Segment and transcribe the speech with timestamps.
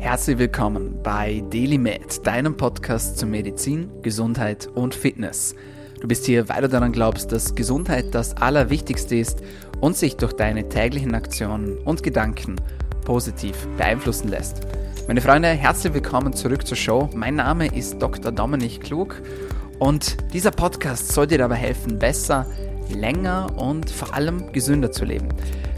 [0.00, 5.56] Herzlich willkommen bei DailyMed, deinem Podcast zu Medizin, Gesundheit und Fitness.
[6.00, 9.42] Du bist hier, weil du daran glaubst, dass Gesundheit das Allerwichtigste ist
[9.80, 12.56] und sich durch deine täglichen Aktionen und Gedanken
[13.04, 14.60] positiv beeinflussen lässt.
[15.08, 17.10] Meine Freunde, herzlich willkommen zurück zur Show.
[17.14, 18.30] Mein Name ist Dr.
[18.30, 19.20] Dominik Klug
[19.80, 22.46] und dieser Podcast soll dir dabei helfen, besser,
[22.88, 25.28] länger und vor allem gesünder zu leben.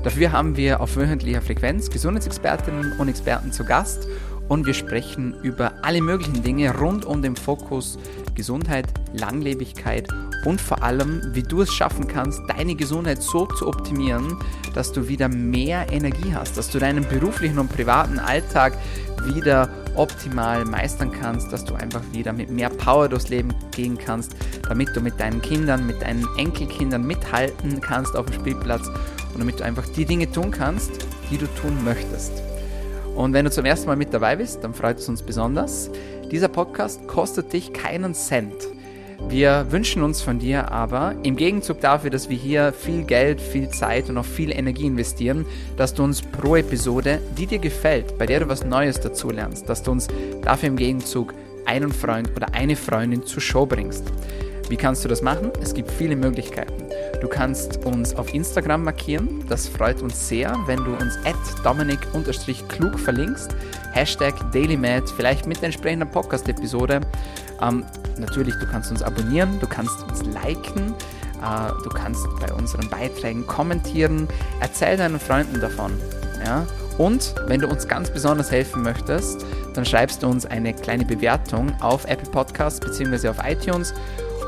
[0.03, 4.09] Dafür haben wir auf wöchentlicher Frequenz Gesundheitsexpertinnen und Experten zu Gast
[4.48, 7.98] und wir sprechen über alle möglichen Dinge rund um den Fokus
[8.34, 10.09] Gesundheit, Langlebigkeit
[10.47, 14.39] und vor allem, wie du es schaffen kannst, deine Gesundheit so zu optimieren,
[14.73, 18.73] dass du wieder mehr Energie hast, dass du deinen beruflichen und privaten Alltag
[19.34, 24.34] wieder optimal meistern kannst, dass du einfach wieder mit mehr Power durchs Leben gehen kannst,
[24.67, 28.89] damit du mit deinen Kindern, mit deinen Enkelkindern mithalten kannst auf dem Spielplatz
[29.33, 30.91] und damit du einfach die Dinge tun kannst,
[31.30, 32.33] die du tun möchtest.
[33.15, 35.91] Und wenn du zum ersten Mal mit dabei bist, dann freut es uns besonders.
[36.31, 38.55] Dieser Podcast kostet dich keinen Cent.
[39.28, 43.69] Wir wünschen uns von dir aber im Gegenzug dafür, dass wir hier viel Geld, viel
[43.69, 45.45] Zeit und auch viel Energie investieren,
[45.77, 49.83] dass du uns pro Episode, die dir gefällt, bei der du was Neues dazulernst, dass
[49.83, 50.08] du uns
[50.42, 51.34] dafür im Gegenzug
[51.67, 54.05] einen Freund oder eine Freundin zur Show bringst.
[54.69, 55.51] Wie kannst du das machen?
[55.61, 56.89] Es gibt viele Möglichkeiten.
[57.20, 59.44] Du kannst uns auf Instagram markieren.
[59.48, 63.55] Das freut uns sehr, wenn du uns at dominik-klug verlinkst.
[63.92, 67.00] Hashtag DailyMad, vielleicht mit der entsprechenden Podcast-Episode.
[67.61, 67.84] Ähm,
[68.19, 70.94] natürlich, du kannst uns abonnieren, du kannst uns liken,
[71.42, 74.28] äh, du kannst bei unseren Beiträgen kommentieren.
[74.61, 75.92] Erzähl deinen Freunden davon.
[76.45, 76.67] Ja?
[76.98, 81.72] Und wenn du uns ganz besonders helfen möchtest, dann schreibst du uns eine kleine Bewertung
[81.80, 83.28] auf Apple Podcasts bzw.
[83.28, 83.95] auf iTunes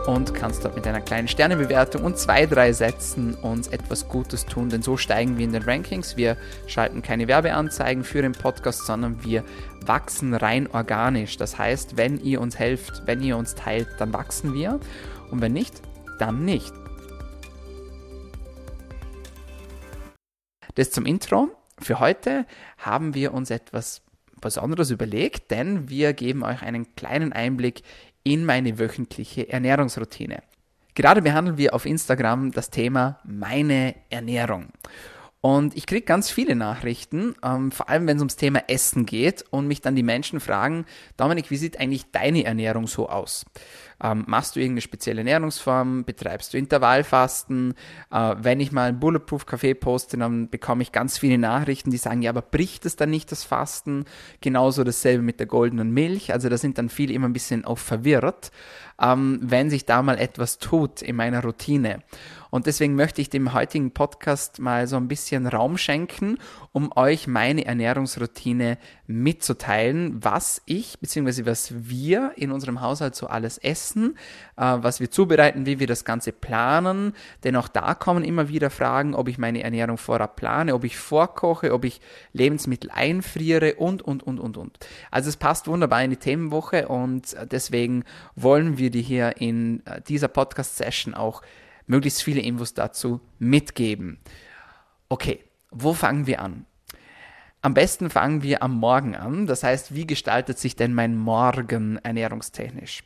[0.06, 4.68] und kannst dort mit einer kleinen Sternebewertung und zwei, drei Sätzen uns etwas Gutes tun,
[4.68, 6.16] denn so steigen wir in den Rankings.
[6.16, 6.36] Wir
[6.66, 9.44] schalten keine Werbeanzeigen für den Podcast, sondern wir
[9.86, 11.36] wachsen rein organisch.
[11.36, 14.80] Das heißt, wenn ihr uns helft, wenn ihr uns teilt, dann wachsen wir
[15.30, 15.80] und wenn nicht,
[16.18, 16.72] dann nicht.
[20.74, 21.48] Das zum Intro.
[21.78, 22.46] Für heute
[22.78, 24.02] haben wir uns etwas
[24.40, 27.82] Besonderes überlegt, denn wir geben euch einen kleinen Einblick
[28.24, 30.42] in meine wöchentliche Ernährungsroutine.
[30.94, 34.68] Gerade behandeln wir auf Instagram das Thema meine Ernährung.
[35.44, 39.44] Und ich kriege ganz viele Nachrichten, ähm, vor allem wenn es ums Thema Essen geht
[39.50, 40.86] und mich dann die Menschen fragen,
[41.16, 43.44] Dominik, wie sieht eigentlich deine Ernährung so aus?
[44.00, 46.04] Ähm, machst du irgendeine spezielle Ernährungsform?
[46.04, 47.74] Betreibst du Intervallfasten?
[48.12, 51.96] Äh, wenn ich mal ein Bulletproof Café poste, dann bekomme ich ganz viele Nachrichten, die
[51.96, 54.04] sagen, ja, aber bricht es dann nicht das Fasten?
[54.40, 56.32] Genauso dasselbe mit der goldenen Milch.
[56.32, 58.52] Also da sind dann viele immer ein bisschen auch verwirrt,
[59.00, 61.98] ähm, wenn sich da mal etwas tut in meiner Routine.
[62.52, 66.36] Und deswegen möchte ich dem heutigen Podcast mal so ein bisschen Raum schenken,
[66.72, 68.76] um euch meine Ernährungsroutine
[69.06, 71.46] mitzuteilen, was ich bzw.
[71.46, 74.18] was wir in unserem Haushalt so alles essen,
[74.58, 77.14] äh, was wir zubereiten, wie wir das Ganze planen.
[77.42, 80.98] Denn auch da kommen immer wieder Fragen, ob ich meine Ernährung vorab plane, ob ich
[80.98, 82.02] vorkoche, ob ich
[82.34, 84.78] Lebensmittel einfriere und, und, und, und, und.
[85.10, 88.04] Also es passt wunderbar in die Themenwoche und deswegen
[88.36, 91.40] wollen wir dir hier in äh, dieser Podcast-Session auch
[91.86, 94.18] möglichst viele Infos dazu mitgeben.
[95.08, 96.66] Okay, wo fangen wir an?
[97.60, 99.46] Am besten fangen wir am Morgen an.
[99.46, 103.04] Das heißt, wie gestaltet sich denn mein Morgen ernährungstechnisch?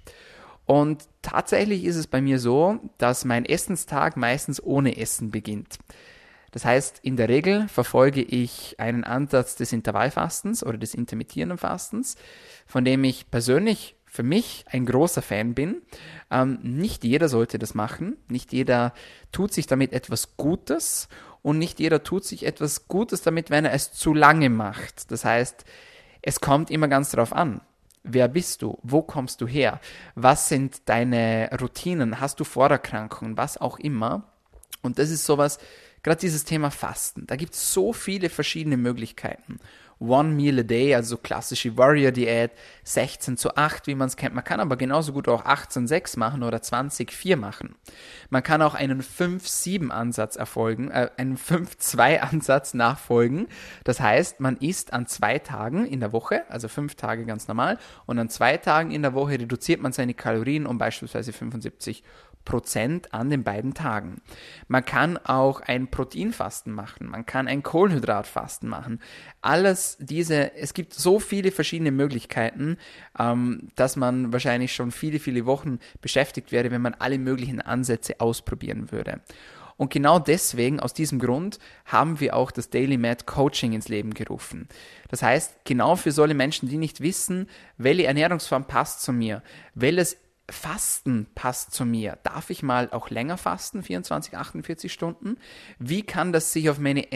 [0.64, 5.78] Und tatsächlich ist es bei mir so, dass mein Essenstag meistens ohne Essen beginnt.
[6.50, 12.16] Das heißt, in der Regel verfolge ich einen Ansatz des Intervallfastens oder des intermittierenden Fastens,
[12.66, 15.82] von dem ich persönlich für mich ein großer Fan bin.
[16.30, 18.16] Ähm, nicht jeder sollte das machen.
[18.28, 18.92] Nicht jeder
[19.30, 21.08] tut sich damit etwas Gutes
[21.42, 25.10] und nicht jeder tut sich etwas Gutes damit, wenn er es zu lange macht.
[25.12, 25.64] Das heißt,
[26.22, 27.60] es kommt immer ganz darauf an.
[28.02, 28.78] Wer bist du?
[28.82, 29.80] Wo kommst du her?
[30.14, 32.20] Was sind deine Routinen?
[32.20, 33.36] Hast du Vorerkrankungen?
[33.36, 34.32] Was auch immer.
[34.82, 35.58] Und das ist sowas,
[36.02, 37.26] gerade dieses Thema Fasten.
[37.26, 39.58] Da gibt es so viele verschiedene Möglichkeiten.
[39.98, 42.52] One Meal a Day, also klassische Warrior Diät,
[42.84, 44.34] 16 zu 8, wie man es kennt.
[44.34, 47.74] Man kann aber genauso gut auch 18 6 machen oder 20 4 machen.
[48.28, 53.48] Man kann auch einen 5-7 Ansatz erfolgen, äh, einen 5-2 Ansatz nachfolgen.
[53.84, 57.78] Das heißt, man isst an zwei Tagen in der Woche, also fünf Tage ganz normal,
[58.04, 62.02] und an zwei Tagen in der Woche reduziert man seine Kalorien um beispielsweise 75
[62.46, 64.22] Prozent an den beiden Tagen.
[64.68, 69.00] Man kann auch ein Proteinfasten machen, man kann ein Kohlenhydratfasten machen.
[69.42, 72.78] Alles diese, es gibt so viele verschiedene Möglichkeiten,
[73.18, 78.20] ähm, dass man wahrscheinlich schon viele, viele Wochen beschäftigt wäre, wenn man alle möglichen Ansätze
[78.20, 79.20] ausprobieren würde.
[79.76, 84.14] Und genau deswegen, aus diesem Grund, haben wir auch das Daily Mad Coaching ins Leben
[84.14, 84.68] gerufen.
[85.08, 89.42] Das heißt, genau für solche Menschen, die nicht wissen, welche Ernährungsform passt zu mir,
[89.74, 90.16] welches
[90.48, 92.18] Fasten passt zu mir.
[92.22, 95.38] Darf ich mal auch länger fasten, 24, 48 Stunden?
[95.78, 97.10] Wie kann das sich auf meine,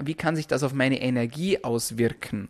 [0.00, 2.48] wie kann sich das auf meine Energie auswirken?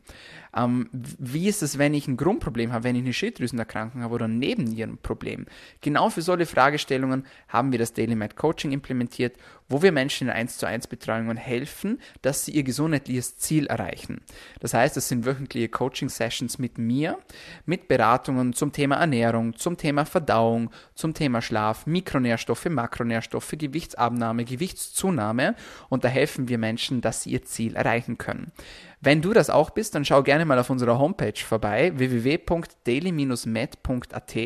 [0.55, 4.29] Ähm, wie ist es, wenn ich ein Grundproblem habe, wenn ich eine Schilddrüsenerkrankung habe oder
[4.29, 5.47] ein Nebennierenproblem?
[5.81, 9.37] Genau für solche Fragestellungen haben wir das Daily Med Coaching implementiert,
[9.69, 14.21] wo wir Menschen in 1 zu 1 Betreuungen helfen, dass sie ihr gesundheitliches Ziel erreichen.
[14.61, 17.19] Das heißt, es sind wöchentliche Coaching-Sessions mit mir,
[17.65, 25.56] mit Beratungen zum Thema Ernährung, zum Thema Verdauung, zum Thema Schlaf, Mikronährstoffe, Makronährstoffe, Gewichtsabnahme, Gewichtszunahme
[25.88, 28.52] und da helfen wir Menschen, dass sie ihr Ziel erreichen können.
[29.00, 34.37] Wenn du das auch bist, dann schau gerne mal auf unserer Homepage vorbei, www.daily-med.at.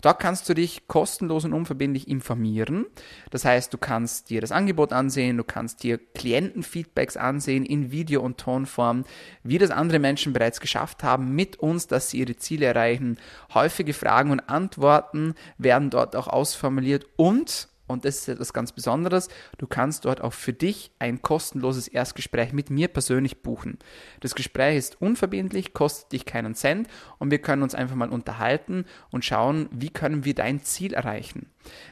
[0.00, 2.86] Da kannst du dich kostenlos und unverbindlich informieren.
[3.30, 8.22] Das heißt, du kannst dir das Angebot ansehen, du kannst dir Klientenfeedbacks ansehen in Video-
[8.22, 9.04] und Tonform,
[9.42, 13.18] wie das andere Menschen bereits geschafft haben mit uns, dass sie ihre Ziele erreichen.
[13.52, 19.28] Häufige Fragen und Antworten werden dort auch ausformuliert und und das ist etwas ganz Besonderes.
[19.58, 23.78] Du kannst dort auch für dich ein kostenloses Erstgespräch mit mir persönlich buchen.
[24.20, 26.88] Das Gespräch ist unverbindlich, kostet dich keinen Cent
[27.18, 31.46] und wir können uns einfach mal unterhalten und schauen, wie können wir dein Ziel erreichen.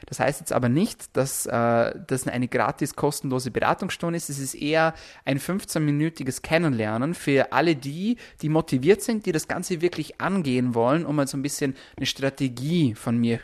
[0.07, 4.29] Das heißt jetzt aber nicht, dass äh, das eine gratis kostenlose Beratungsstunde ist.
[4.29, 4.93] Es ist eher
[5.25, 11.05] ein 15-minütiges Kennenlernen für alle die, die motiviert sind, die das Ganze wirklich angehen wollen,
[11.05, 13.39] um mal so ein bisschen eine Strategie von mir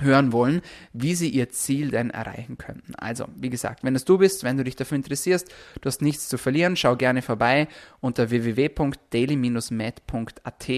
[0.00, 0.62] hören wollen,
[0.92, 2.94] wie sie ihr Ziel denn erreichen könnten.
[2.96, 6.28] Also, wie gesagt, wenn es du bist, wenn du dich dafür interessierst, du hast nichts
[6.28, 7.68] zu verlieren, schau gerne vorbei
[8.00, 10.68] unter www.daily-med.at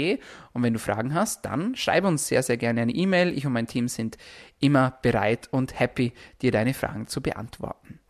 [0.52, 3.37] und wenn du Fragen hast, dann schreib uns sehr, sehr gerne eine E-Mail.
[3.37, 4.17] Ich und mein Team sind
[4.61, 6.12] immer bereit und happy,
[6.43, 8.00] dir deine Fragen zu beantworten.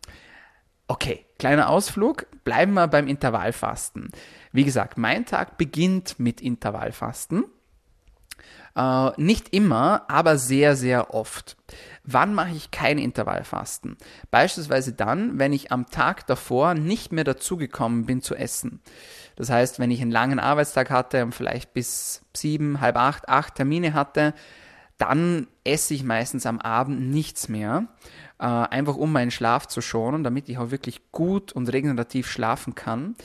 [0.87, 4.11] Okay, kleiner Ausflug, bleiben wir beim Intervallfasten.
[4.51, 7.45] Wie gesagt, mein Tag beginnt mit Intervallfasten.
[8.75, 11.57] Äh, nicht immer, aber sehr, sehr oft.
[12.03, 13.97] Wann mache ich kein Intervallfasten?
[14.31, 18.81] Beispielsweise dann, wenn ich am Tag davor nicht mehr dazugekommen bin zu essen.
[19.35, 23.55] Das heißt, wenn ich einen langen Arbeitstag hatte und vielleicht bis sieben, halb acht, acht
[23.55, 24.33] Termine hatte,
[24.97, 27.87] dann esse ich meistens am Abend nichts mehr,
[28.39, 32.75] äh, einfach um meinen Schlaf zu schonen, damit ich auch wirklich gut und regenerativ schlafen
[32.75, 33.15] kann.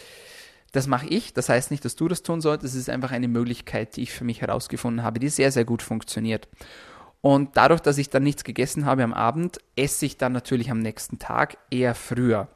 [0.77, 1.33] Das mache ich.
[1.33, 2.75] Das heißt nicht, dass du das tun solltest.
[2.75, 5.81] Es ist einfach eine Möglichkeit, die ich für mich herausgefunden habe, die sehr, sehr gut
[5.81, 6.49] funktioniert.
[7.23, 10.81] Und dadurch, dass ich dann nichts gegessen habe am Abend, esse ich dann natürlich am
[10.81, 12.49] nächsten Tag eher früher.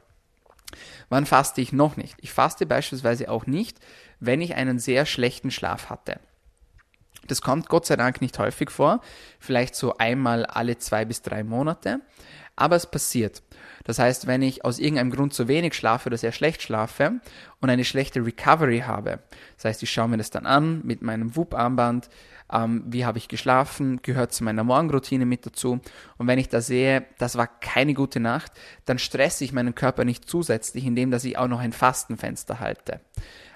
[1.09, 2.15] Wann faste ich noch nicht?
[2.21, 3.79] Ich faste beispielsweise auch nicht,
[4.19, 6.19] wenn ich einen sehr schlechten Schlaf hatte.
[7.27, 9.01] Das kommt Gott sei Dank nicht häufig vor,
[9.39, 12.01] vielleicht so einmal alle zwei bis drei Monate,
[12.61, 13.41] aber es passiert.
[13.83, 17.19] Das heißt, wenn ich aus irgendeinem Grund zu wenig schlafe oder sehr schlecht schlafe
[17.59, 19.19] und eine schlechte Recovery habe,
[19.55, 22.09] das heißt, ich schaue mir das dann an mit meinem WUP-Armband,
[22.51, 25.79] ähm, wie habe ich geschlafen, gehört zu meiner Morgenroutine mit dazu.
[26.17, 28.51] Und wenn ich da sehe, das war keine gute Nacht,
[28.85, 32.99] dann stresse ich meinen Körper nicht zusätzlich, indem dass ich auch noch ein Fastenfenster halte.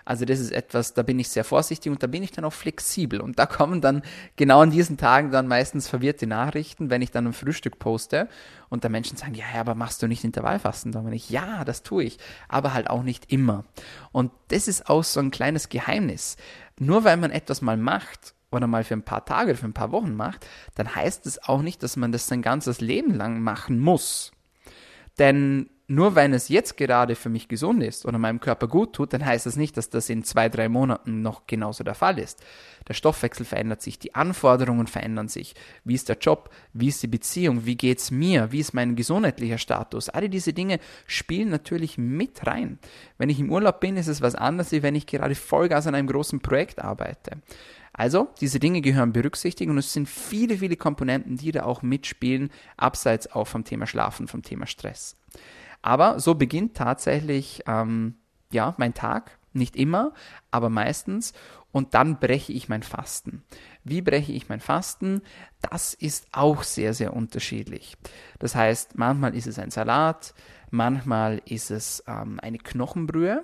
[0.05, 2.53] Also das ist etwas, da bin ich sehr vorsichtig und da bin ich dann auch
[2.53, 3.19] flexibel.
[3.19, 4.03] Und da kommen dann
[4.35, 8.29] genau an diesen Tagen dann meistens verwirrte Nachrichten, wenn ich dann ein Frühstück poste
[8.69, 10.91] und da Menschen sagen, ja, aber machst du nicht Intervallfasten?
[10.91, 13.65] Da bin ich, ja, das tue ich, aber halt auch nicht immer.
[14.11, 16.37] Und das ist auch so ein kleines Geheimnis.
[16.77, 19.73] Nur weil man etwas mal macht oder mal für ein paar Tage oder für ein
[19.73, 20.45] paar Wochen macht,
[20.75, 24.31] dann heißt es auch nicht, dass man das sein ganzes Leben lang machen muss.
[25.17, 29.13] Denn nur wenn es jetzt gerade für mich gesund ist oder meinem Körper gut tut,
[29.13, 32.43] dann heißt das nicht, dass das in zwei, drei Monaten noch genauso der Fall ist.
[32.87, 35.53] Der Stoffwechsel verändert sich, die Anforderungen verändern sich.
[35.83, 36.49] Wie ist der Job?
[36.73, 37.65] Wie ist die Beziehung?
[37.65, 38.51] Wie geht's mir?
[38.51, 40.09] Wie ist mein gesundheitlicher Status?
[40.09, 42.79] Alle diese Dinge spielen natürlich mit rein.
[43.17, 45.95] Wenn ich im Urlaub bin, ist es was anderes, als wenn ich gerade Vollgas an
[45.95, 47.41] einem großen Projekt arbeite.
[47.93, 52.49] Also, diese Dinge gehören berücksichtigt und es sind viele, viele Komponenten, die da auch mitspielen,
[52.75, 55.15] abseits auch vom Thema Schlafen, vom Thema Stress.
[55.85, 58.15] Aber so beginnt tatsächlich ähm,
[58.51, 59.37] ja, mein Tag.
[59.53, 60.13] Nicht immer,
[60.49, 61.31] aber meistens.
[61.71, 63.43] Und dann breche ich mein Fasten.
[63.83, 65.21] Wie breche ich mein Fasten?
[65.61, 67.97] Das ist auch sehr, sehr unterschiedlich.
[68.39, 70.33] Das heißt, manchmal ist es ein Salat,
[70.71, 73.43] manchmal ist es ähm, eine Knochenbrühe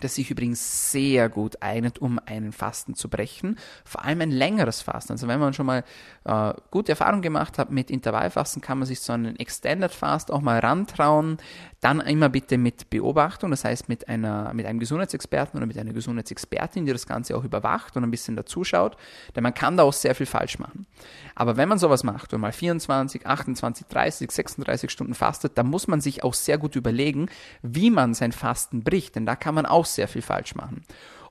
[0.00, 3.58] das sich übrigens sehr gut eignet, um einen Fasten zu brechen.
[3.84, 5.12] Vor allem ein längeres Fasten.
[5.12, 5.84] Also wenn man schon mal
[6.24, 10.42] äh, gute Erfahrungen gemacht hat mit Intervallfasten, kann man sich so einen Extended Fast auch
[10.42, 11.38] mal rantrauen.
[11.86, 15.92] Dann immer bitte mit Beobachtung, das heißt mit, einer, mit einem Gesundheitsexperten oder mit einer
[15.92, 18.96] Gesundheitsexpertin, die das Ganze auch überwacht und ein bisschen dazuschaut,
[19.36, 20.88] denn man kann da auch sehr viel falsch machen.
[21.36, 25.86] Aber wenn man sowas macht und mal 24, 28, 30, 36 Stunden fastet, dann muss
[25.86, 27.28] man sich auch sehr gut überlegen,
[27.62, 30.84] wie man sein Fasten bricht, denn da kann man auch sehr viel falsch machen.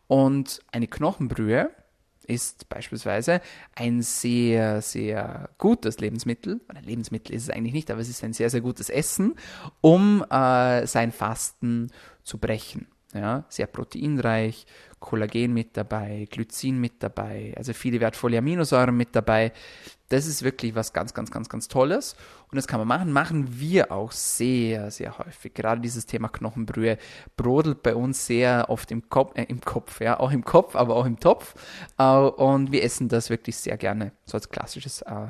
[0.08, 1.70] Und eine Knochenbrühe,
[2.26, 3.42] ist beispielsweise
[3.76, 8.34] ein sehr, sehr gutes Lebensmittel, oder Lebensmittel ist es eigentlich nicht, aber es ist ein
[8.34, 9.36] sehr, sehr gutes Essen,
[9.82, 11.92] um äh, sein Fasten
[12.24, 12.88] zu brechen.
[13.16, 14.66] Ja, sehr proteinreich,
[15.00, 19.54] Kollagen mit dabei, Glycin mit dabei, also viele wertvolle Aminosäuren mit dabei.
[20.10, 22.18] Das ist wirklich was ganz, ganz, ganz, ganz Tolles.
[22.52, 23.14] Und das kann man machen.
[23.14, 25.54] Machen wir auch sehr, sehr häufig.
[25.54, 26.98] Gerade dieses Thema Knochenbrühe
[27.38, 30.98] brodelt bei uns sehr oft im Kopf, äh, im Kopf, ja, auch im Kopf, aber
[30.98, 31.56] auch im Topf.
[31.98, 35.30] Äh, und wir essen das wirklich sehr gerne, so als klassisches, äh,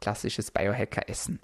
[0.00, 1.38] klassisches Biohacker-Essen.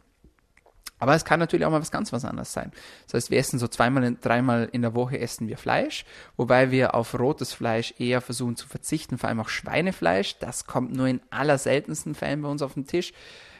[1.02, 2.70] Aber es kann natürlich auch mal was ganz was anderes sein.
[3.06, 6.04] Das heißt, wir essen so zweimal, dreimal in der Woche essen wir Fleisch,
[6.36, 10.38] wobei wir auf rotes Fleisch eher versuchen zu verzichten, vor allem auch Schweinefleisch.
[10.38, 13.12] Das kommt nur in allerseltensten Fällen bei uns auf den Tisch.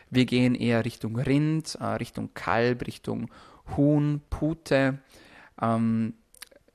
[0.09, 3.29] Wir gehen eher Richtung Rind, äh, Richtung Kalb, Richtung
[3.77, 5.01] Huhn, Pute.
[5.61, 6.15] Ähm,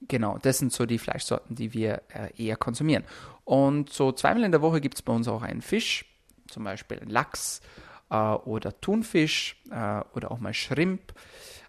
[0.05, 3.05] genau, das sind so die Fleischsorten, die wir äh, eher konsumieren.
[3.45, 6.03] Und so zweimal in der Woche gibt es bei uns auch einen Fisch,
[6.49, 7.61] zum Beispiel Lachs
[8.09, 11.13] äh, oder Thunfisch äh, oder auch mal Shrimp.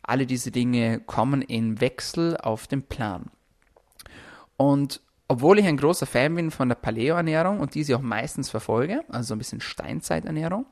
[0.03, 3.27] Alle diese Dinge kommen in Wechsel auf den Plan.
[4.57, 9.05] Und obwohl ich ein großer Fan bin von der Paleo-Ernährung und diese auch meistens verfolge,
[9.09, 10.65] also so ein bisschen Steinzeiternährung,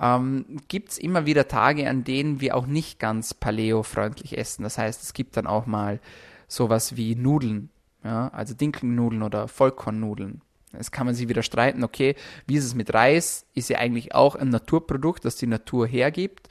[0.00, 4.64] ähm, gibt es immer wieder Tage, an denen wir auch nicht ganz Paleo-freundlich essen.
[4.64, 6.00] Das heißt, es gibt dann auch mal
[6.48, 7.70] sowas wie Nudeln,
[8.02, 10.42] ja, also Dinkelnudeln oder Vollkornnudeln
[10.76, 12.14] Jetzt kann man sich wieder streiten, okay,
[12.46, 13.46] wie ist es mit Reis?
[13.54, 16.48] Ist ja eigentlich auch ein Naturprodukt, das die Natur hergibt.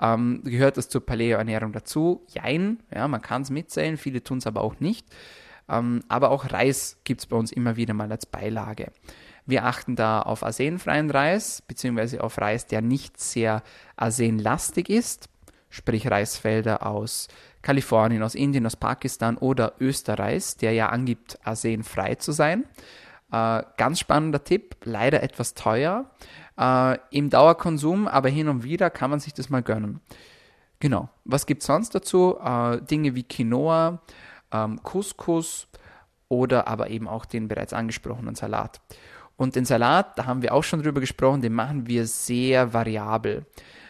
[0.00, 2.26] Ähm, gehört das zur Paleo-Ernährung dazu?
[2.28, 5.06] Jein, ja, man kann es mitzählen, viele tun es aber auch nicht.
[5.68, 8.90] Ähm, aber auch Reis gibt es bei uns immer wieder mal als Beilage.
[9.46, 13.62] Wir achten da auf arsenfreien Reis, beziehungsweise auf Reis, der nicht sehr
[13.96, 15.28] arsenlastig ist,
[15.68, 17.28] sprich Reisfelder aus
[17.62, 22.64] Kalifornien, aus Indien, aus Pakistan oder Österreich, der ja angibt, arsenfrei zu sein.
[23.32, 26.10] Äh, ganz spannender Tipp, leider etwas teuer
[26.58, 30.00] äh, im Dauerkonsum, aber hin und wieder kann man sich das mal gönnen.
[30.80, 31.08] Genau.
[31.24, 32.38] Was gibt es sonst dazu?
[32.42, 34.02] Äh, Dinge wie Quinoa,
[34.52, 35.68] ähm, Couscous
[36.28, 38.80] oder aber eben auch den bereits angesprochenen Salat.
[39.36, 43.46] Und den Salat, da haben wir auch schon drüber gesprochen, den machen wir sehr variabel.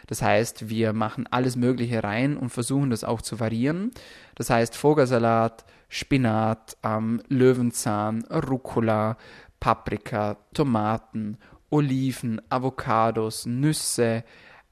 [0.07, 3.91] Das heißt, wir machen alles Mögliche rein und versuchen das auch zu variieren.
[4.35, 9.17] Das heißt, Vogelsalat, Spinat, ähm, Löwenzahn, Rucola,
[9.61, 11.39] Paprika, Tomaten,
[11.71, 14.25] Oliven, Avocados, Nüsse,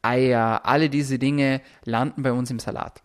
[0.03, 3.03] Eier, alle diese Dinge landen bei uns im Salat.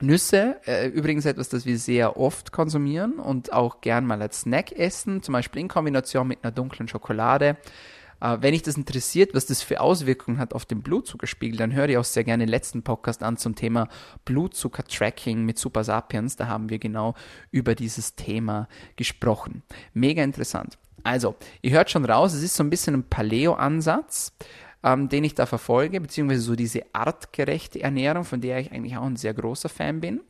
[0.00, 4.72] Nüsse, äh, übrigens etwas, das wir sehr oft konsumieren und auch gern mal als Snack
[4.72, 7.56] essen, zum Beispiel in Kombination mit einer dunklen Schokolade.
[8.20, 11.88] Äh, wenn dich das interessiert, was das für Auswirkungen hat auf den Blutzuckerspiegel, dann höre
[11.88, 13.88] ich auch sehr gerne den letzten Podcast an zum Thema
[14.24, 16.36] Blutzucker-Tracking mit Super Sapiens.
[16.36, 17.14] Da haben wir genau
[17.50, 19.62] über dieses Thema gesprochen.
[19.92, 20.78] Mega interessant.
[21.02, 24.32] Also, ihr hört schon raus, es ist so ein bisschen ein Paleo-Ansatz
[24.84, 29.06] ähm, den ich da verfolge, beziehungsweise so diese artgerechte Ernährung, von der ich eigentlich auch
[29.06, 30.20] ein sehr großer Fan bin.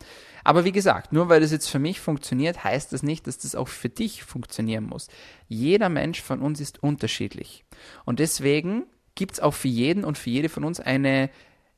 [0.44, 3.56] Aber wie gesagt, nur weil das jetzt für mich funktioniert, heißt das nicht, dass das
[3.56, 5.08] auch für dich funktionieren muss.
[5.48, 7.63] Jeder Mensch von uns ist unterschiedlich.
[8.04, 11.30] Und deswegen gibt es auch für jeden und für jede von uns eine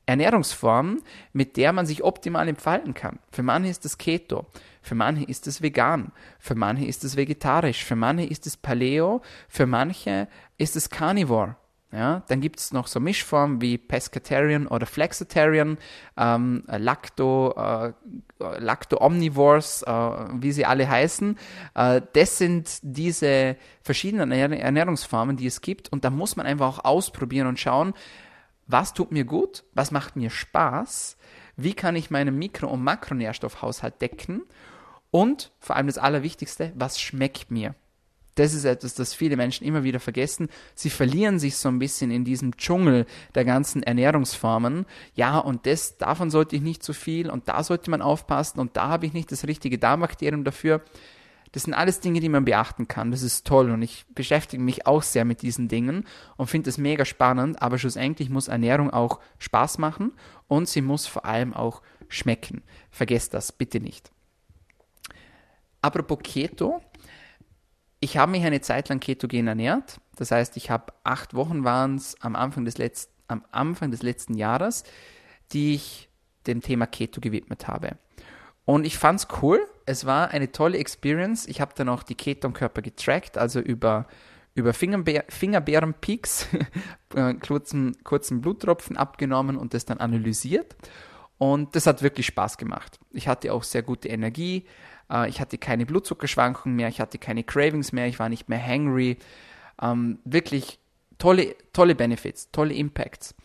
[0.07, 3.19] Ernährungsform, mit der man sich optimal entfalten kann.
[3.29, 4.45] Für manche ist es Keto,
[4.81, 9.21] für manche ist es vegan, für manche ist es vegetarisch, für manche ist es Paleo,
[9.49, 11.57] für manche ist es Carnivore.
[11.91, 15.77] Ja, dann gibt es noch so Mischformen wie Pescatarian oder Flexitarian,
[16.17, 17.93] ähm, Lacto, äh,
[18.39, 19.91] Lacto-Omnivores, äh,
[20.33, 21.37] wie sie alle heißen.
[21.75, 25.89] Äh, das sind diese verschiedenen Ernährungsformen, die es gibt.
[25.89, 27.93] Und da muss man einfach auch ausprobieren und schauen,
[28.67, 31.15] was tut mir gut, was macht mir Spaß,
[31.55, 34.43] wie kann ich meinen Mikro- und Makronährstoffhaushalt decken
[35.09, 37.75] und vor allem das Allerwichtigste, was schmeckt mir.
[38.37, 40.47] Das ist etwas, das viele Menschen immer wieder vergessen.
[40.75, 44.85] Sie verlieren sich so ein bisschen in diesem Dschungel der ganzen Ernährungsformen.
[45.15, 48.77] Ja, und das, davon sollte ich nicht zu viel und da sollte man aufpassen und
[48.77, 50.83] da habe ich nicht das richtige Darmbakterium dafür.
[51.51, 53.09] Das sind alles Dinge, die man beachten kann.
[53.09, 56.77] Das ist toll und ich beschäftige mich auch sehr mit diesen Dingen und finde es
[56.77, 57.63] mega spannend.
[57.63, 60.11] Aber schlussendlich muss Ernährung auch Spaß machen
[60.47, 62.61] und sie muss vor allem auch schmecken.
[62.91, 64.11] Vergesst das bitte nicht.
[65.81, 66.81] Apropos Keto,
[67.99, 69.99] ich habe mich eine Zeit lang ketogen ernährt.
[70.15, 74.03] Das heißt, ich habe acht Wochen waren es am Anfang des letzten, am Anfang des
[74.03, 74.83] letzten Jahres,
[75.51, 76.09] die ich
[76.45, 77.97] dem Thema Keto gewidmet habe.
[78.65, 79.65] Und ich fand's cool.
[79.85, 81.47] Es war eine tolle Experience.
[81.47, 84.07] Ich habe dann auch die Ketonkörper getrackt, also über,
[84.55, 86.47] über Fingerbeer, Fingerbeerenpeaks,
[87.15, 90.75] äh, kurzen, kurzen Bluttropfen abgenommen und das dann analysiert.
[91.37, 92.99] Und das hat wirklich Spaß gemacht.
[93.11, 94.65] Ich hatte auch sehr gute Energie.
[95.11, 96.89] Äh, ich hatte keine Blutzuckerschwankungen mehr.
[96.89, 98.07] Ich hatte keine Cravings mehr.
[98.07, 99.17] Ich war nicht mehr hangry.
[99.81, 100.79] Ähm, wirklich
[101.17, 103.35] tolle, tolle Benefits, tolle Impacts.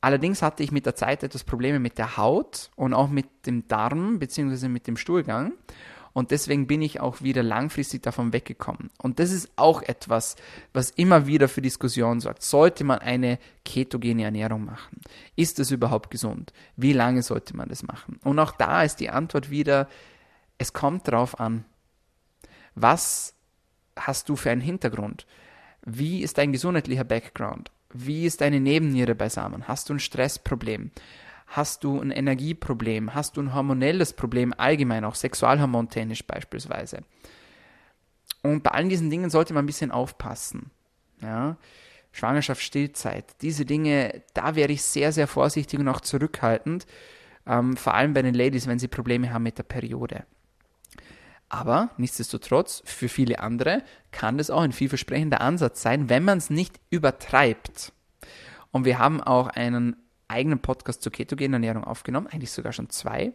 [0.00, 3.68] Allerdings hatte ich mit der Zeit etwas Probleme mit der Haut und auch mit dem
[3.68, 4.68] Darm bzw.
[4.68, 5.52] mit dem Stuhlgang.
[6.12, 8.90] Und deswegen bin ich auch wieder langfristig davon weggekommen.
[8.98, 10.34] Und das ist auch etwas,
[10.72, 12.42] was immer wieder für Diskussionen sorgt.
[12.42, 15.00] Sollte man eine ketogene Ernährung machen?
[15.36, 16.52] Ist das überhaupt gesund?
[16.76, 18.18] Wie lange sollte man das machen?
[18.24, 19.88] Und auch da ist die Antwort wieder,
[20.60, 21.64] es kommt drauf an.
[22.74, 23.34] Was
[23.96, 25.26] hast du für einen Hintergrund?
[25.86, 27.70] Wie ist dein gesundheitlicher Background?
[27.94, 29.66] Wie ist deine Nebenniere beisammen?
[29.66, 30.90] Hast du ein Stressproblem?
[31.46, 33.14] Hast du ein Energieproblem?
[33.14, 37.04] Hast du ein hormonelles Problem allgemein, auch sexualhormontechnisch beispielsweise?
[38.42, 40.70] Und bei allen diesen Dingen sollte man ein bisschen aufpassen.
[41.22, 41.56] Ja?
[42.12, 46.86] Schwangerschaft, Stillzeit, diese Dinge, da wäre ich sehr, sehr vorsichtig und auch zurückhaltend,
[47.46, 50.24] ähm, vor allem bei den Ladies, wenn sie Probleme haben mit der Periode.
[51.50, 56.48] Aber nichtsdestotrotz, für viele andere kann das auch ein vielversprechender Ansatz sein, wenn man es
[56.48, 57.92] nicht übertreibt.
[58.70, 59.96] Und wir haben auch einen
[60.28, 63.32] eigenen Podcast zur ketogenen Ernährung aufgenommen, eigentlich sogar schon zwei.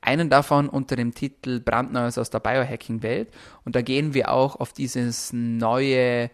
[0.00, 3.34] Einen davon unter dem Titel Brandneues aus der Biohacking-Welt.
[3.64, 6.30] Und da gehen wir auch auf dieses neue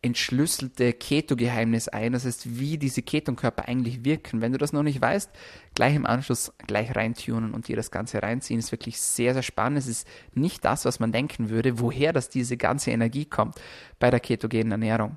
[0.00, 2.12] entschlüsselte Keto-Geheimnis ein.
[2.12, 4.40] Das heißt, wie diese Ketonkörper eigentlich wirken.
[4.40, 5.30] Wenn du das noch nicht weißt,
[5.74, 8.60] gleich im Anschluss gleich reintunen und dir das Ganze reinziehen.
[8.60, 9.78] Ist wirklich sehr, sehr spannend.
[9.78, 13.56] Es ist nicht das, was man denken würde, woher das diese ganze Energie kommt
[13.98, 15.16] bei der ketogenen Ernährung.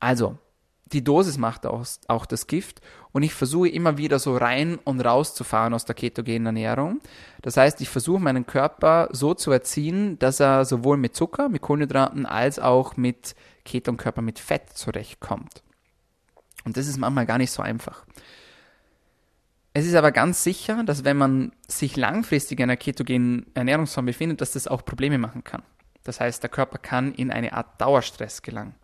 [0.00, 0.38] Also,
[0.92, 2.80] die Dosis macht auch, auch das Gift
[3.12, 7.00] und ich versuche immer wieder so rein und raus zu fahren aus der ketogenen Ernährung.
[7.40, 11.62] Das heißt, ich versuche meinen Körper so zu erziehen, dass er sowohl mit Zucker, mit
[11.62, 13.34] Kohlenhydraten als auch mit
[13.64, 15.62] Ketonkörper, mit Fett zurechtkommt.
[16.64, 18.04] Und das ist manchmal gar nicht so einfach.
[19.74, 24.40] Es ist aber ganz sicher, dass wenn man sich langfristig in einer ketogenen Ernährungsform befindet,
[24.40, 25.62] dass das auch Probleme machen kann.
[26.04, 28.74] Das heißt, der Körper kann in eine Art Dauerstress gelangen.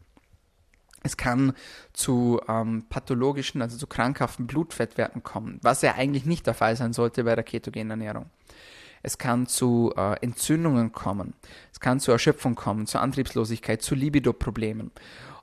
[1.03, 1.53] Es kann
[1.93, 6.93] zu ähm, pathologischen, also zu krankhaften Blutfettwerten kommen, was ja eigentlich nicht der Fall sein
[6.93, 8.31] sollte bei der ketogenen Ernährung.
[9.03, 11.35] Es kann zu äh, Entzündungen kommen,
[11.73, 14.91] es kann zu Erschöpfung kommen, zu Antriebslosigkeit, zu Libido-Problemen.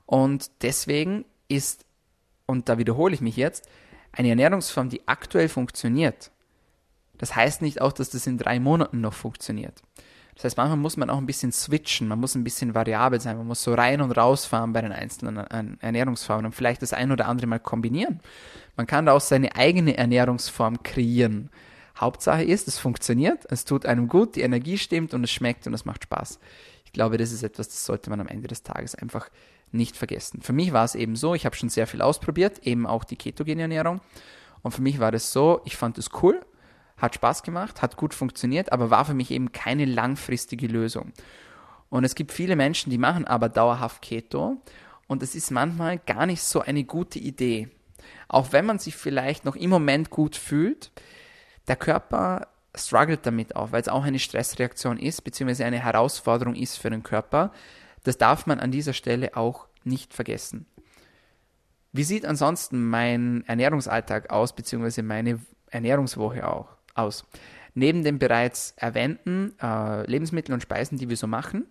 [0.04, 1.84] Und deswegen ist,
[2.46, 3.68] und da wiederhole ich mich jetzt,
[4.12, 6.30] eine Ernährungsform, die aktuell funktioniert,
[7.18, 9.82] das heißt nicht auch, dass das in drei Monaten noch funktioniert.
[10.36, 13.38] Das heißt, manchmal muss man auch ein bisschen switchen, man muss ein bisschen variabel sein,
[13.38, 15.38] man muss so rein und rausfahren bei den einzelnen
[15.80, 18.20] Ernährungsformen und vielleicht das ein oder andere mal kombinieren.
[18.76, 21.48] Man kann da auch seine eigene Ernährungsform kreieren.
[21.98, 25.74] Hauptsache ist, es funktioniert, es tut einem gut, die Energie stimmt und es schmeckt und
[25.74, 26.38] es macht Spaß.
[26.84, 29.28] Ich glaube, das ist etwas, das sollte man am Ende des Tages einfach
[29.72, 30.42] nicht vergessen.
[30.42, 33.16] Für mich war es eben so, ich habe schon sehr viel ausprobiert, eben auch die
[33.16, 34.00] ketogene Ernährung.
[34.62, 36.40] Und für mich war das so, ich fand es cool,
[36.96, 41.12] hat Spaß gemacht, hat gut funktioniert, aber war für mich eben keine langfristige Lösung.
[41.88, 44.60] Und es gibt viele Menschen, die machen aber dauerhaft Keto
[45.06, 47.68] und es ist manchmal gar nicht so eine gute Idee.
[48.28, 50.90] Auch wenn man sich vielleicht noch im Moment gut fühlt,
[51.68, 56.76] der Körper struggelt damit auch, weil es auch eine Stressreaktion ist, beziehungsweise eine Herausforderung ist
[56.76, 57.52] für den Körper.
[58.04, 60.66] Das darf man an dieser Stelle auch nicht vergessen.
[61.92, 66.76] Wie sieht ansonsten mein Ernährungsalltag aus, beziehungsweise meine Ernährungswoche auch?
[66.96, 67.24] aus.
[67.74, 71.66] Neben den bereits erwähnten äh, Lebensmitteln und Speisen, die wir so machen,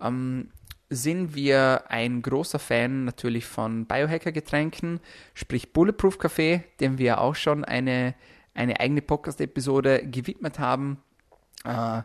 [0.00, 0.50] ähm,
[0.88, 5.00] sind wir ein großer Fan natürlich von Biohacker-Getränken,
[5.34, 8.14] sprich Bulletproof Kaffee, dem wir auch schon eine,
[8.56, 10.98] eine eigene Podcast-Episode gewidmet haben.
[11.64, 12.02] Äh,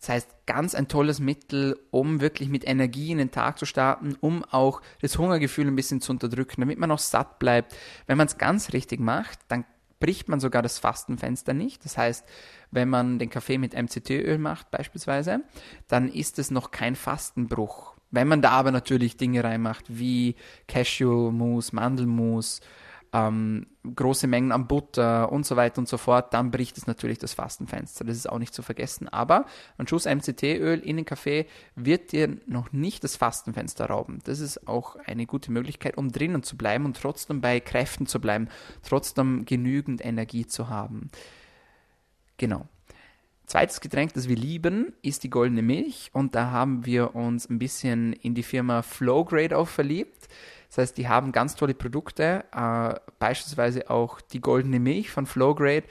[0.00, 4.16] das heißt, ganz ein tolles Mittel, um wirklich mit Energie in den Tag zu starten,
[4.20, 7.74] um auch das Hungergefühl ein bisschen zu unterdrücken, damit man auch satt bleibt.
[8.06, 9.64] Wenn man es ganz richtig macht, dann
[9.98, 11.84] bricht man sogar das Fastenfenster nicht.
[11.84, 12.24] Das heißt,
[12.70, 15.40] wenn man den Kaffee mit MCT-Öl macht beispielsweise,
[15.88, 17.94] dann ist es noch kein Fastenbruch.
[18.10, 20.36] Wenn man da aber natürlich Dinge reinmacht wie
[20.68, 22.60] Cashew-Mousse, Mandelmus,
[23.12, 27.18] ähm, große Mengen an Butter und so weiter und so fort, dann bricht es natürlich
[27.18, 28.04] das Fastenfenster.
[28.04, 29.08] Das ist auch nicht zu vergessen.
[29.08, 29.46] Aber
[29.78, 34.18] ein Schuss MCT-Öl in den Kaffee wird dir noch nicht das Fastenfenster rauben.
[34.24, 38.20] Das ist auch eine gute Möglichkeit, um drinnen zu bleiben und trotzdem bei Kräften zu
[38.20, 38.48] bleiben,
[38.86, 41.10] trotzdem genügend Energie zu haben.
[42.36, 42.68] Genau.
[43.46, 47.58] Zweites Getränk, das wir lieben, ist die goldene Milch und da haben wir uns ein
[47.58, 50.28] bisschen in die Firma Flowgrade auch verliebt.
[50.68, 55.84] Das heißt, die haben ganz tolle Produkte, äh, beispielsweise auch die goldene Milch von Flowgrade.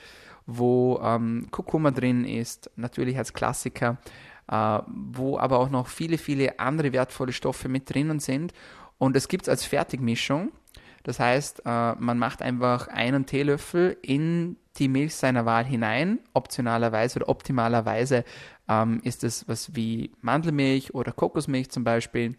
[0.50, 3.98] wo ähm, Kurkuma drin ist, natürlich als Klassiker,
[4.50, 8.54] äh, wo aber auch noch viele, viele andere wertvolle Stoffe mit drinnen sind.
[8.98, 10.54] Und es gibt es als Fertigmischung.
[11.04, 16.20] Das heißt, äh, man macht einfach einen Teelöffel in die Milch seiner Wahl hinein.
[16.34, 18.24] Optionalerweise oder optimalerweise
[18.70, 22.36] ähm, ist es was wie Mandelmilch oder Kokosmilch zum Beispiel.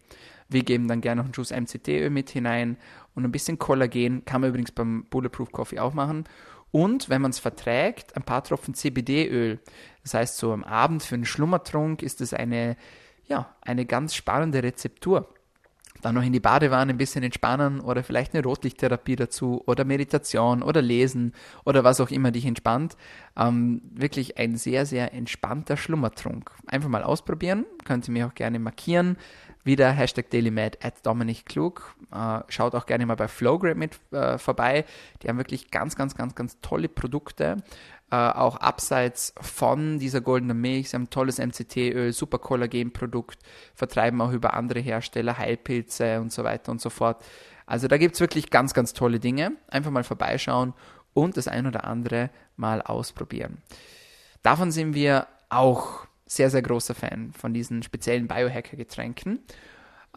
[0.49, 2.77] Wir geben dann gerne noch einen Schuss MCT-Öl mit hinein
[3.15, 4.25] und ein bisschen Kollagen.
[4.25, 6.25] Kann man übrigens beim Bulletproof Coffee auch machen.
[6.71, 9.59] Und wenn man es verträgt, ein paar Tropfen CBD-Öl.
[10.03, 12.77] Das heißt, so am Abend für einen Schlummertrunk ist es eine,
[13.27, 15.29] ja, eine ganz spannende Rezeptur
[16.01, 20.63] dann noch in die Badewanne ein bisschen entspannen oder vielleicht eine Rotlichttherapie dazu oder Meditation
[20.63, 21.33] oder Lesen
[21.65, 22.95] oder was auch immer dich entspannt.
[23.35, 26.51] Ähm, wirklich ein sehr, sehr entspannter Schlummertrunk.
[26.67, 29.17] Einfach mal ausprobieren, könnt ihr mir auch gerne markieren.
[29.69, 31.93] Wieder Hashtag DailyMed at Dominik Klug.
[32.11, 34.83] Äh, schaut auch gerne mal bei Flowgram mit äh, vorbei.
[35.21, 37.57] Die haben wirklich ganz, ganz, ganz, ganz tolle Produkte.
[38.09, 40.89] Äh, auch abseits von dieser goldenen Milch.
[40.89, 43.37] Sie haben tolles MCT-Öl, super Kollagenprodukt,
[43.75, 47.23] vertreiben auch über andere Hersteller, Heilpilze und so weiter und so fort.
[47.67, 49.51] Also da gibt es wirklich ganz, ganz tolle Dinge.
[49.67, 50.73] Einfach mal vorbeischauen
[51.13, 53.59] und das ein oder andere mal ausprobieren.
[54.41, 59.39] Davon sind wir auch sehr, sehr großer Fan von diesen speziellen Biohacker-Getränken.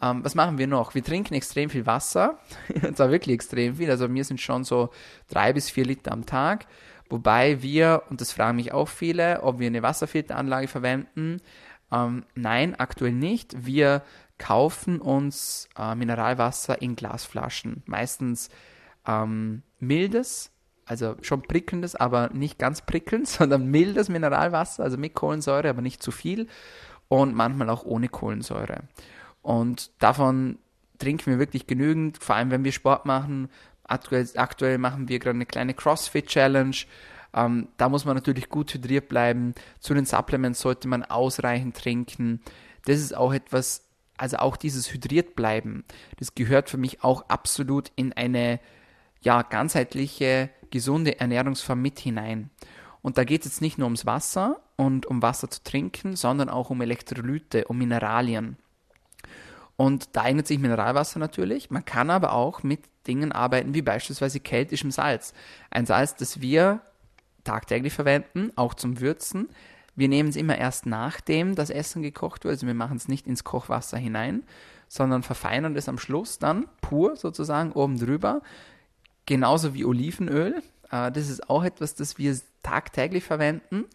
[0.01, 0.93] Ähm, was machen wir noch?
[0.93, 2.37] Wir trinken extrem viel Wasser,
[2.83, 3.89] und zwar wirklich extrem viel.
[3.89, 4.91] Also mir sind schon so
[5.27, 6.67] drei bis vier Liter am Tag.
[7.09, 11.41] Wobei wir, und das fragen mich auch viele, ob wir eine Wasserfilteranlage verwenden.
[11.91, 13.65] Ähm, nein, aktuell nicht.
[13.65, 14.03] Wir
[14.37, 17.81] kaufen uns äh, Mineralwasser in Glasflaschen.
[17.85, 18.49] Meistens
[19.07, 20.52] ähm, mildes,
[20.85, 26.03] also schon prickelndes, aber nicht ganz prickelnd, sondern mildes Mineralwasser, also mit Kohlensäure, aber nicht
[26.03, 26.47] zu viel.
[27.09, 28.79] Und manchmal auch ohne Kohlensäure.
[29.41, 30.57] Und davon
[30.97, 33.49] trinken wir wirklich genügend, vor allem wenn wir Sport machen,
[33.85, 36.75] Aktuell, aktuell machen wir gerade eine kleine CrossFit-Challenge.
[37.33, 39.53] Ähm, da muss man natürlich gut hydriert bleiben.
[39.79, 42.41] Zu den Supplements sollte man ausreichend trinken.
[42.85, 43.85] Das ist auch etwas,
[44.17, 45.83] also auch dieses hydriert bleiben,
[46.17, 48.59] das gehört für mich auch absolut in eine
[49.21, 52.49] ja, ganzheitliche, gesunde Ernährungsform mit hinein.
[53.03, 56.49] Und da geht es jetzt nicht nur ums Wasser und um Wasser zu trinken, sondern
[56.49, 58.57] auch um Elektrolyte, um Mineralien.
[59.75, 61.69] Und da eignet sich Mineralwasser natürlich.
[61.69, 65.33] Man kann aber auch mit Dingen arbeiten, wie beispielsweise keltischem Salz.
[65.69, 66.81] Ein Salz, das wir
[67.43, 69.49] tagtäglich verwenden, auch zum Würzen.
[69.95, 72.53] Wir nehmen es immer erst nachdem das Essen gekocht wird.
[72.53, 74.43] Also wir machen es nicht ins Kochwasser hinein,
[74.87, 78.41] sondern verfeinern es am Schluss dann pur sozusagen oben drüber.
[79.25, 80.61] Genauso wie Olivenöl.
[80.91, 83.85] Äh, das ist auch etwas, das wir tagtäglich verwenden.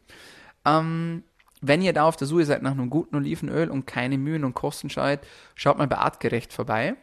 [0.64, 1.22] Ähm,
[1.60, 4.54] wenn ihr da auf der Suche seid nach einem guten Olivenöl und keine Mühen und
[4.54, 5.20] Kosten scheut,
[5.54, 6.94] schaut mal bei Artgerecht vorbei.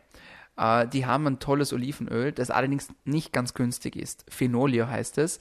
[0.57, 4.25] Äh, die haben ein tolles Olivenöl, das allerdings nicht ganz günstig ist.
[4.29, 5.39] Phenolio heißt es.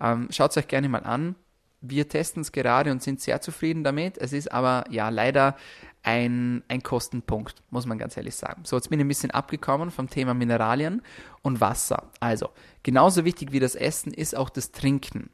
[0.00, 1.36] Ähm, Schaut es euch gerne mal an.
[1.80, 4.18] Wir testen es gerade und sind sehr zufrieden damit.
[4.18, 5.56] Es ist aber ja leider
[6.02, 8.62] ein, ein Kostenpunkt, muss man ganz ehrlich sagen.
[8.64, 11.02] So, jetzt bin ich ein bisschen abgekommen vom Thema Mineralien
[11.42, 12.10] und Wasser.
[12.20, 12.50] Also,
[12.82, 15.30] genauso wichtig wie das Essen ist auch das Trinken.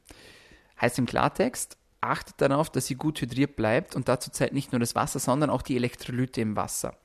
[0.81, 4.81] Heißt im Klartext, achtet darauf, dass sie gut hydriert bleibt und dazu zählt nicht nur
[4.81, 6.97] das Wasser, sondern auch die Elektrolyte im Wasser.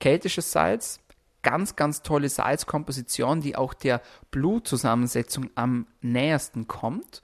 [0.00, 0.98] Keltisches Salz,
[1.42, 7.22] ganz, ganz tolle Salzkomposition, die auch der Blutzusammensetzung am nähersten kommt.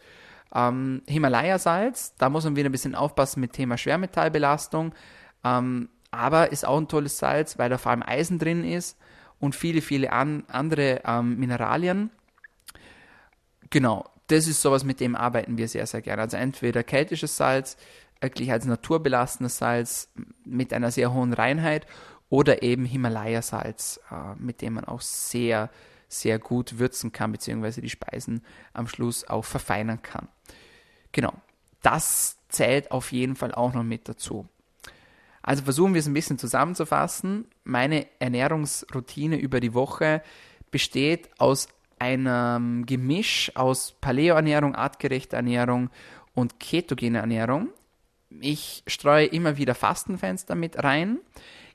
[0.54, 4.94] Ähm, Himalaya-Salz, da muss man wieder ein bisschen aufpassen mit Thema Schwermetallbelastung,
[5.44, 8.98] ähm, aber ist auch ein tolles Salz, weil da vor allem Eisen drin ist
[9.38, 12.10] und viele, viele an, andere ähm, Mineralien.
[13.70, 16.22] Genau, das ist sowas, mit dem arbeiten wir sehr, sehr gerne.
[16.22, 17.76] Also entweder keltisches Salz,
[18.20, 20.10] wirklich als naturbelastendes Salz
[20.44, 21.86] mit einer sehr hohen Reinheit
[22.30, 25.70] oder eben Himalaya-Salz, äh, mit dem man auch sehr,
[26.08, 28.42] sehr gut würzen kann, beziehungsweise die Speisen
[28.72, 30.28] am Schluss auch verfeinern kann.
[31.12, 31.34] Genau,
[31.82, 34.48] das zählt auf jeden Fall auch noch mit dazu.
[35.42, 37.46] Also versuchen wir es ein bisschen zusammenzufassen.
[37.64, 40.22] Meine Ernährungsroutine über die Woche
[40.70, 41.68] besteht aus
[41.98, 45.90] einem Gemisch aus Paleo-Ernährung, artgerechter Ernährung
[46.34, 47.68] und ketogene Ernährung.
[48.40, 51.18] Ich streue immer wieder Fastenfenster mit rein.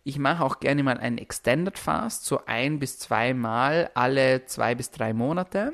[0.03, 4.75] Ich mache auch gerne mal einen Extended Fast, so ein bis zwei Mal alle zwei
[4.75, 5.73] bis drei Monate,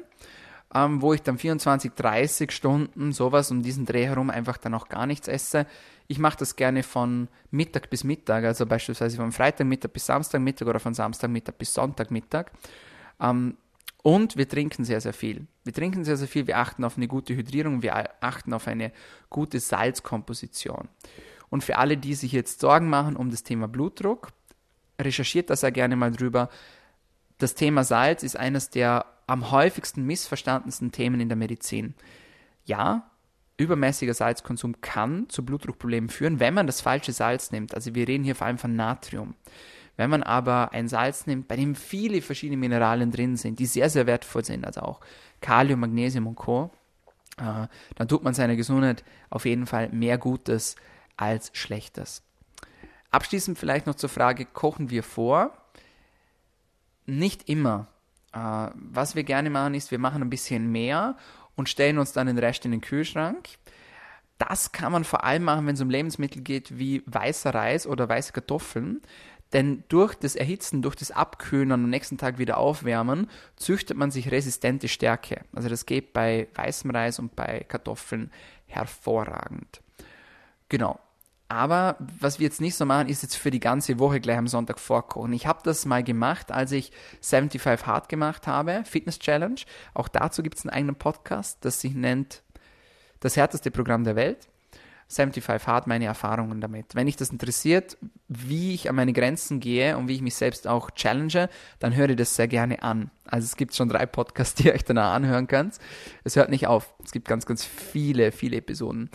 [0.74, 4.88] ähm, wo ich dann 24, 30 Stunden sowas um diesen Dreh herum einfach dann auch
[4.88, 5.66] gar nichts esse.
[6.08, 10.80] Ich mache das gerne von Mittag bis Mittag, also beispielsweise von Freitagmittag bis Samstagmittag oder
[10.80, 12.52] von Samstagmittag bis Sonntagmittag.
[13.20, 13.58] Ähm,
[14.02, 15.48] und wir trinken sehr, sehr viel.
[15.64, 16.48] Wir trinken sehr, sehr viel.
[16.48, 17.82] Wir achten auf eine gute Hydrierung.
[17.82, 18.92] Wir achten auf eine
[19.30, 20.88] gute Salzkomposition.
[21.50, 24.30] Und für alle, die sich jetzt Sorgen machen um das Thema Blutdruck,
[25.00, 26.50] recherchiert das ja gerne mal drüber.
[27.38, 31.94] Das Thema Salz ist eines der am häufigsten missverstandensten Themen in der Medizin.
[32.66, 33.10] Ja,
[33.58, 37.76] übermäßiger Salzkonsum kann zu Blutdruckproblemen führen, wenn man das falsche Salz nimmt.
[37.76, 39.36] Also wir reden hier vor allem von Natrium.
[39.98, 43.90] Wenn man aber ein Salz nimmt, bei dem viele verschiedene Mineralien drin sind, die sehr,
[43.90, 45.02] sehr wertvoll sind, also auch
[45.42, 46.72] Kalium, Magnesium und Co.,
[47.38, 50.76] äh, dann tut man seiner Gesundheit auf jeden Fall mehr Gutes
[51.20, 52.24] als Schlechtes.
[53.12, 55.52] Abschließend vielleicht noch zur Frage, kochen wir vor?
[57.06, 57.88] Nicht immer.
[58.34, 61.18] Äh, was wir gerne machen, ist, wir machen ein bisschen mehr
[61.56, 63.50] und stellen uns dann den Rest in den Kühlschrank.
[64.38, 68.08] Das kann man vor allem machen, wenn es um Lebensmittel geht wie weißer Reis oder
[68.08, 69.02] weiße Kartoffeln.
[69.52, 74.12] Denn durch das Erhitzen, durch das Abkühlen und am nächsten Tag wieder aufwärmen, züchtet man
[74.12, 75.42] sich resistente Stärke.
[75.54, 78.32] Also das geht bei weißem Reis und bei Kartoffeln
[78.68, 79.82] hervorragend.
[80.70, 81.00] Genau.
[81.50, 84.48] Aber was wir jetzt nicht so machen, ist jetzt für die ganze Woche gleich am
[84.48, 85.34] Sonntag vorkochen.
[85.34, 89.60] Ich habe das mal gemacht, als ich 75 Hard gemacht habe, Fitness Challenge.
[89.96, 92.44] Auch dazu gibt es einen eigenen Podcast, das sich nennt
[93.20, 94.48] Das härteste Programm der Welt.
[95.10, 96.94] 75 Hard, meine Erfahrungen damit.
[96.94, 100.68] Wenn dich das interessiert, wie ich an meine Grenzen gehe und wie ich mich selbst
[100.68, 103.10] auch challenge, dann höre das sehr gerne an.
[103.26, 105.80] Also es gibt schon drei Podcasts, die ihr euch danach anhören könnt.
[106.24, 106.94] Es hört nicht auf.
[107.04, 109.10] Es gibt ganz, ganz viele, viele Episoden.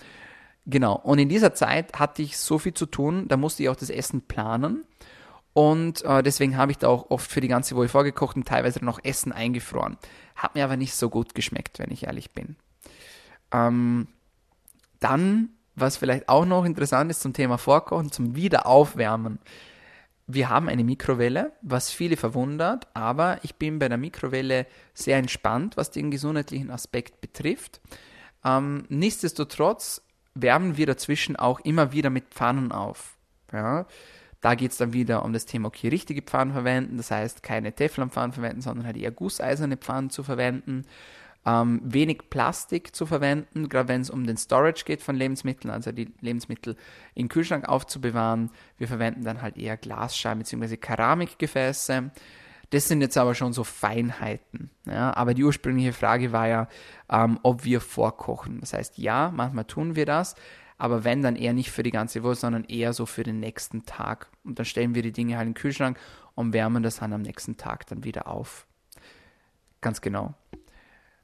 [0.66, 0.94] Genau.
[0.96, 3.90] Und in dieser Zeit hatte ich so viel zu tun, da musste ich auch das
[3.90, 4.85] Essen planen.
[5.53, 8.85] Und äh, deswegen habe ich da auch oft für die ganze Woche vorgekocht und teilweise
[8.85, 9.98] noch Essen eingefroren.
[10.35, 12.57] Hat mir aber nicht so gut geschmeckt, wenn ich ehrlich bin.
[13.53, 14.09] Ähm,
[14.98, 19.38] dann was vielleicht auch noch interessant ist zum Thema Vorkochen, zum Wiederaufwärmen.
[20.27, 25.77] Wir haben eine Mikrowelle, was viele verwundert, aber ich bin bei der Mikrowelle sehr entspannt,
[25.77, 27.81] was den gesundheitlichen Aspekt betrifft.
[28.44, 30.03] Ähm, nichtsdestotrotz
[30.35, 33.16] wärmen wir dazwischen auch immer wieder mit Pfannen auf.
[33.53, 33.87] Ja,
[34.40, 37.73] da geht es dann wieder um das Thema, okay, richtige Pfannen verwenden, das heißt keine
[37.73, 40.85] Teflonpfannen verwenden, sondern halt eher gusseiserne Pfannen zu verwenden
[41.47, 45.92] ähm, wenig Plastik zu verwenden, gerade wenn es um den Storage geht von Lebensmitteln, also
[45.92, 46.77] die Lebensmittel
[47.14, 48.51] im Kühlschrank aufzubewahren.
[48.79, 50.77] Wir verwenden dann halt eher Glasscheiben bzw.
[50.77, 52.11] Keramikgefäße.
[52.75, 54.69] Das sind jetzt aber schon so Feinheiten.
[54.85, 55.17] Ja?
[55.17, 56.69] Aber die ursprüngliche Frage war ja,
[57.09, 58.59] ähm, ob wir vorkochen.
[58.59, 60.35] Das heißt, ja, manchmal tun wir das,
[60.77, 63.87] aber wenn, dann eher nicht für die ganze Woche, sondern eher so für den nächsten
[63.87, 64.27] Tag.
[64.43, 66.01] Und dann stellen wir die Dinge halt in den Kühlschrank
[66.35, 68.67] und wärmen das dann am nächsten Tag dann wieder auf.
[69.81, 70.35] Ganz genau.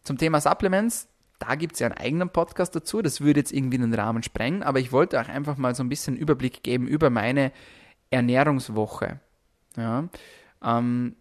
[0.04, 1.08] Zum Thema Supplements,
[1.40, 3.02] da gibt es ja einen eigenen Podcast dazu.
[3.02, 5.88] Das würde jetzt irgendwie den Rahmen sprengen, aber ich wollte euch einfach mal so ein
[5.88, 7.50] bisschen Überblick geben über meine
[8.10, 9.18] Ernährungswoche.
[9.76, 10.08] Ja.
[10.62, 11.16] Ähm,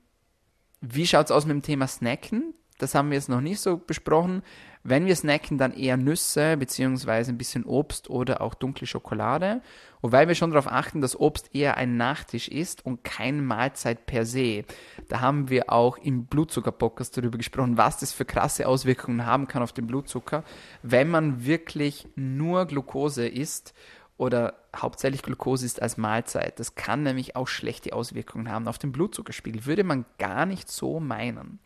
[0.82, 2.54] wie schaut es aus mit dem Thema Snacken?
[2.80, 4.42] Das haben wir jetzt noch nicht so besprochen.
[4.84, 9.62] Wenn wir snacken, dann eher Nüsse beziehungsweise ein bisschen Obst oder auch dunkle Schokolade.
[10.02, 14.26] Wobei wir schon darauf achten, dass Obst eher ein Nachtisch ist und keine Mahlzeit per
[14.26, 14.64] se.
[15.10, 19.62] Da haben wir auch im Blutzucker-Podcast darüber gesprochen, was das für krasse Auswirkungen haben kann
[19.62, 20.46] auf den Blutzucker,
[20.82, 23.74] wenn man wirklich nur Glucose isst
[24.16, 26.60] oder hauptsächlich Glucose ist als Mahlzeit.
[26.60, 29.66] Das kann nämlich auch schlechte Auswirkungen haben auf den Blutzuckerspiegel.
[29.66, 31.60] Würde man gar nicht so meinen.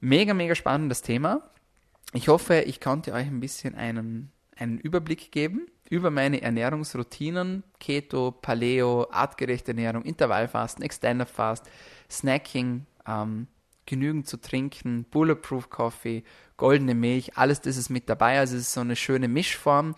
[0.00, 1.42] Mega, mega spannendes Thema.
[2.12, 8.32] Ich hoffe, ich konnte euch ein bisschen einen, einen Überblick geben über meine Ernährungsroutinen, Keto,
[8.32, 11.66] Paleo, artgerechte Ernährung, Intervallfasten, Extended Fast,
[12.10, 13.46] Snacking, ähm,
[13.84, 16.24] genügend zu trinken, Bulletproof Coffee,
[16.56, 18.38] goldene Milch, alles das ist mit dabei.
[18.38, 19.94] Also es ist so eine schöne Mischform.